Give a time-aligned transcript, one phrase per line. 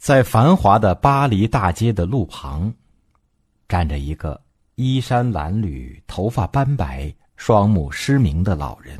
[0.00, 2.72] 在繁华的巴黎大街的路旁，
[3.68, 4.40] 站着一个
[4.76, 8.98] 衣衫褴褛、头发斑白、双目失明的老人。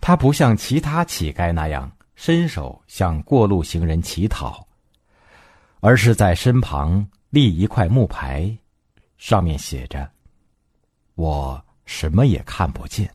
[0.00, 4.66] 他不像其他乞丐那样伸手向过路行人乞讨，
[5.78, 8.52] 而是在身旁立一块木牌，
[9.18, 10.10] 上面写着
[11.14, 13.08] ：“我什么也看不见。”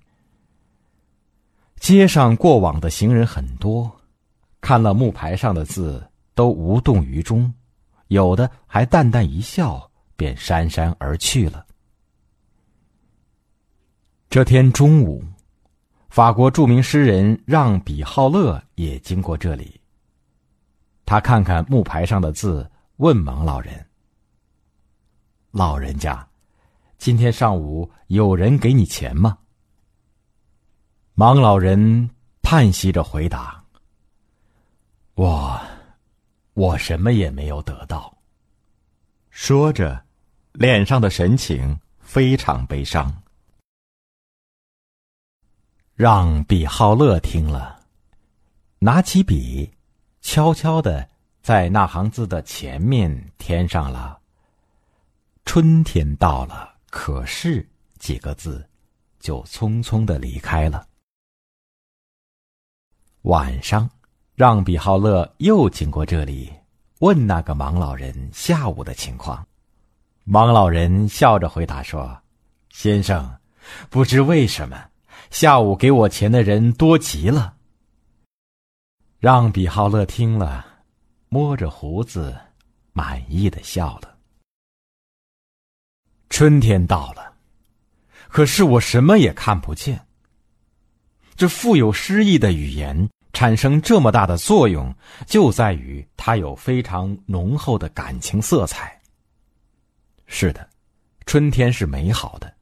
[1.81, 3.93] 街上过往的行人很多，
[4.61, 6.02] 看了木牌上的字，
[6.34, 7.53] 都无动于衷，
[8.08, 11.66] 有的还淡淡一笑，便姗姗而去了。
[14.30, 15.23] 这天中午，
[16.09, 19.80] 法国著名诗人让·比浩勒也经过这里。
[21.06, 23.86] 他看看木牌上的字，问盲老人
[25.52, 26.28] ：“老人家，
[26.98, 29.38] 今天上午有人给你钱吗？”
[31.16, 32.09] 盲老人
[32.42, 33.64] 叹息着回答
[35.14, 35.61] ：“我，
[36.53, 38.17] 我什么也没有得到。”
[39.29, 40.05] 说着，
[40.51, 43.23] 脸上的神情非常悲伤。
[45.95, 47.83] 让比浩勒听了，
[48.79, 49.71] 拿起笔，
[50.21, 51.07] 悄悄的
[51.41, 54.19] 在那行字的前面添上了
[55.45, 57.67] “春天到了，可是”
[57.99, 58.67] 几个字，
[59.19, 60.87] 就匆匆的离开了。
[63.23, 63.89] 晚上，
[64.36, 66.52] 让比浩勒又经过这里，
[67.00, 69.45] 问那个盲老人下午的情况。
[70.26, 72.20] 盲老人笑着回答说
[72.73, 73.38] ：“先生，
[73.92, 74.89] 不知为什么，
[75.30, 77.55] 下午给我钱的人多极了。”
[79.20, 80.66] 让比浩勒听了，
[81.30, 82.36] 摸着胡子，
[82.92, 84.17] 满意的笑了。
[86.30, 87.36] 春天到了，
[88.30, 90.08] 可是我什么也看不见。
[91.36, 94.94] 这富有诗意的语言产生这么大的作用，
[95.26, 98.98] 就在于它有非常浓厚的感情色彩。
[100.27, 100.67] 是的，
[101.26, 102.54] 春天是美好的，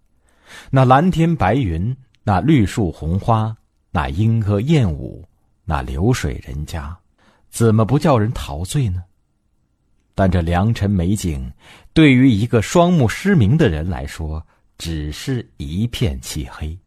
[0.69, 3.55] 那蓝天白云，那绿树红花，
[3.91, 5.27] 那莺歌燕舞，
[5.65, 6.97] 那流水人家，
[7.49, 9.03] 怎么不叫人陶醉呢？
[10.15, 11.51] 但这良辰美景，
[11.93, 14.45] 对于一个双目失明的人来说，
[14.77, 16.77] 只是一片漆黑。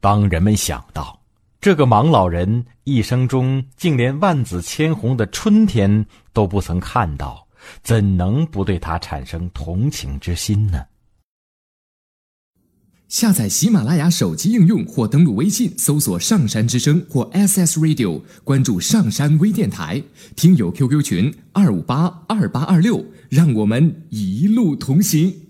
[0.00, 1.15] 当人们想到，
[1.66, 7.44] 这个盲老人一生中竟连万紫千红的春天都不曾看到，
[7.82, 10.78] 怎能不对他产生同情之心呢？
[13.08, 20.00] 下载喜马拉雅手机应用或登录微信搜索“上山之声”或 SS Radio，关注上山微电台，
[20.36, 25.45] 听友 QQ 群二五八二八二六，让我们一路同行。